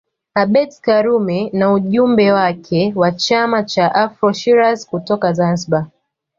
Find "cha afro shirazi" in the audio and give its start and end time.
3.63-4.87